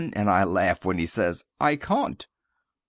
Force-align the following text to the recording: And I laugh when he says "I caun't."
And 0.13 0.31
I 0.31 0.45
laugh 0.45 0.83
when 0.83 0.97
he 0.97 1.05
says 1.05 1.45
"I 1.59 1.75
caun't." 1.75 2.27